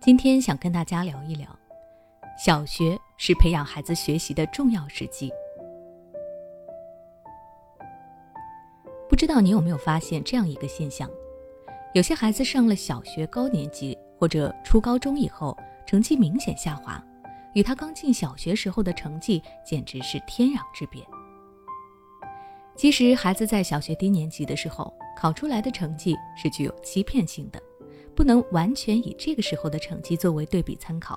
[0.00, 1.48] 今天想跟大家聊一聊，
[2.38, 5.30] 小学是培养孩子学习的重要时机。
[9.08, 11.10] 不知道你有没有发现这样一个现象：
[11.94, 17.04] 有些孩子上了小学高年级或者初高中以后，成绩明显下滑，
[17.54, 21.04] 与他刚进小学时候的成绩简直是天壤之别。
[22.76, 27.60] 其实，孩子在小学低年级的时候考出来的成绩是具有欺骗性的，
[28.18, 31.16] 不能完全以这个时候的成绩作为对比参考。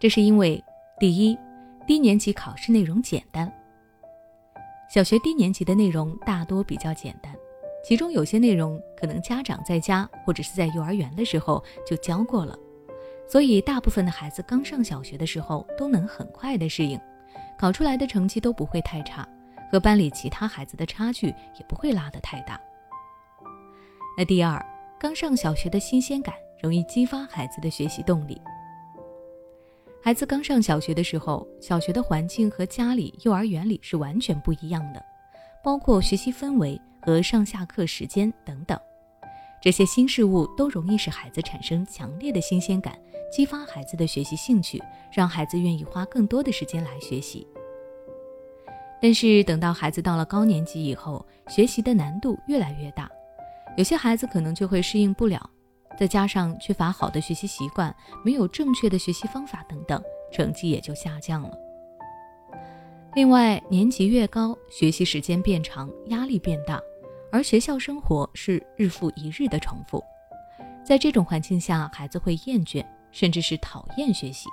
[0.00, 0.64] 这是因为，
[0.98, 1.38] 第一，
[1.86, 3.52] 低年级考试内容简单。
[4.88, 7.36] 小学低年级的内容大多比较简单，
[7.84, 12.58] 其中有些内容可能家长在家或者是在幼儿园的时候就教过了，
[13.28, 16.98] 所以大部分的孩子刚上小学的时候都能很快的适应，
[17.58, 19.28] 考出来的成绩都不会太差。
[19.70, 22.58] 和班里其他孩子的差距也不会拉得太大。
[24.16, 24.64] 那第二，
[25.04, 28.40] 刚上小学的新鲜感容易激发孩子的学习动力。
[30.02, 35.04] 孩子刚上小学的时候，小学的环境和家里、幼儿园里是完全不一样的，
[35.62, 38.80] 包括学习氛围和上下课时间等等，
[39.60, 42.98] 这些新事物都容易使孩子产生强烈的新鲜感，
[43.30, 47.46] 激发孩子的学习兴趣，让孩子愿意花更多的时间来学习。
[49.02, 53.06] 但是等到孩子到了高年级以后，学习的难度越来越大，
[53.76, 55.50] 有些孩子可能就会适应不了，
[55.98, 57.94] 再加上缺乏好的学习习惯，
[58.24, 61.58] 没有正确的学习方法等等，成绩也就下降了。
[63.14, 66.80] 另外，年级越高，学习时间变长，压力变大，
[67.32, 70.02] 而学校生活是日复一日的重复，
[70.84, 74.48] 在这种环境下，孩子会厌倦，甚至是讨厌学习。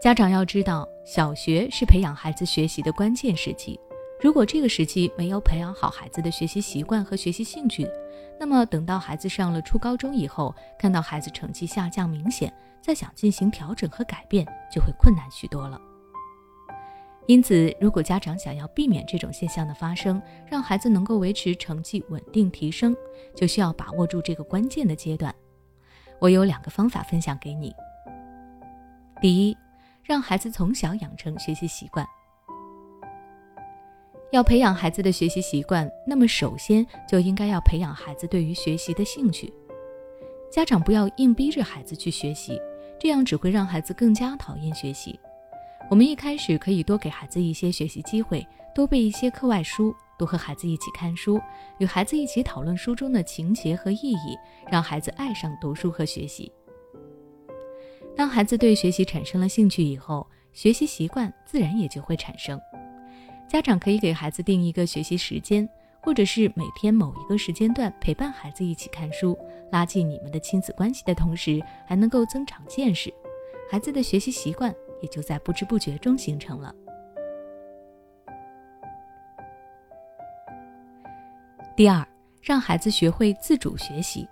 [0.00, 3.78] 家长要知道，小学是培养孩子学习的关键时期。
[4.24, 7.86] 如果这个时期没有培养好孩子的学习习惯和学习兴趣，
[8.40, 12.50] 那么等到孩子上了初高中以后，看到孩子成绩下降明显，
[12.80, 15.78] 再想进行调整和改变，就会困难许多了。
[17.26, 22.96] 因此，如果家长想要避免这种现象的发生，让孩子能够维持成绩稳定提升，
[23.36, 25.34] 就需要把握住这个关键的阶段。
[26.18, 27.74] 我有两个方法分享给你。
[29.20, 29.54] 第一。
[30.02, 32.06] 让孩子从小养成学习习惯。
[34.30, 39.52] 要培养孩子的学习习惯，那么首先就应该要培养孩子对于学习的兴趣。
[40.50, 42.60] 家长不要硬逼着孩子去学习，
[42.98, 45.18] 这样只会让孩子更加讨厌学习。
[45.90, 51.40] 我们一开始可以多给孩子一些学习机会，多背一些课外书，多和孩子一起看书，
[51.78, 54.36] 与孩子一起讨论书中的情节和意义，
[54.70, 56.50] 让孩子爱上读书和学习。
[58.16, 62.58] 当孩子对学习产生了兴趣以后，学习习惯自然也就会产生。
[63.46, 65.68] 家长可以给孩子定一个学习时间，
[66.00, 69.38] 或者是每天某一个时间段陪伴孩子一起看书，
[69.70, 73.14] 拉近你们的亲子关系的同时，还能够增长见识，
[73.70, 76.74] 孩子的学习习惯也就在不知不觉中形成了。
[81.76, 82.06] 第二，
[82.42, 84.28] 让孩子学会自主学习。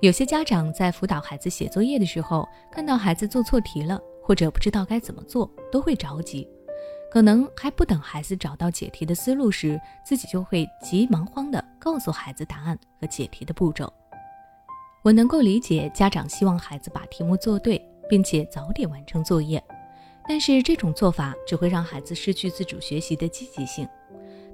[0.00, 6.48] 有些家长在辅导孩子写作业的时候，看到孩子做错题了，或者不知道该怎么做，都会着急。
[7.10, 13.90] 可能还不等孩子找到解题的思路时，自己就会急忙慌地告诉孩子答案和解题的步骤。
[15.02, 19.62] 我能够理解家长希望孩子把题目做对，并且早点完成作业，
[20.28, 23.88] 但是这种做法只会让孩子失去自主学习的积极性。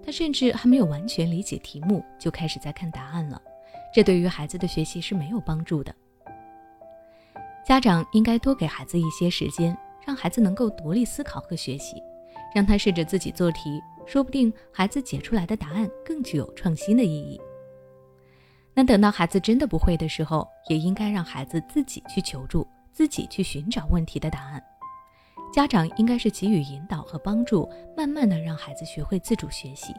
[0.04, 3.40] 他甚至还没有完全理解题目，就开始在看答案了。
[3.94, 5.94] 这对于孩子的学习是没有帮助的。
[7.64, 12.02] 家长应该多给孩子一些时间，让孩子能够独立思考和学习，
[12.54, 17.40] 让他试着自己做题，说不定孩子解出来的答案更具有创新的意义。
[18.74, 24.62] 那等到孩子真的不会的时候，也应该让孩子自己去求助，自己去寻找问题的答案。
[25.52, 29.94] 家长应该是给予引导和帮助，慢慢的让孩子学会自主学习。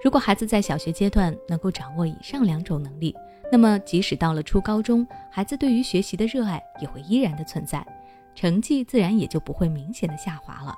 [0.00, 3.12] 如果孩子在小学阶段能够掌握以上两种能力，
[3.50, 7.84] 那么即使到了初高中，孩子对于学习的热爱也会依然的存在，
[8.38, 10.72] 成绩自然也就不会明显的下滑了。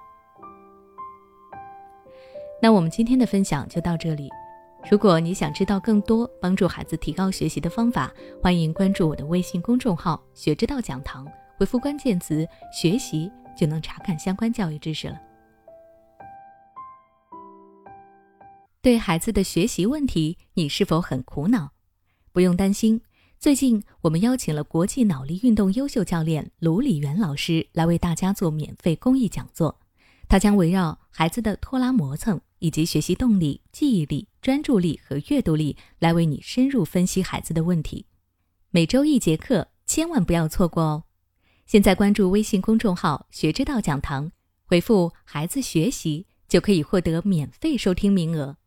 [2.62, 4.30] 那我们今天的分享就到这里。
[4.90, 8.10] 如果你想知道更多帮助孩子提高学习的方法，
[8.42, 15.20] 欢迎关注我的微信公众号“学之道讲堂”，回复关键词“学习”就能查看相关教育知识了。
[18.80, 21.72] 对孩子的学习问题，你是否很苦恼？
[22.32, 23.02] 不用担心，
[23.40, 29.80] 最近我们邀请了国际脑力运动优秀教练卢礼元老师来为大家做免费公益讲座。
[30.28, 38.04] 他将围绕孩子的拖拉磨蹭以及学习动力、记忆力、专注力和阅读力来为你深入分析孩子的问题。
[38.68, 41.04] 每周一节课，千万不要错过哦！
[41.64, 44.30] 现在关注微信公众号“学之道讲堂”，
[44.68, 48.58] 回复“孩子学习”就可以获得免费收听名额。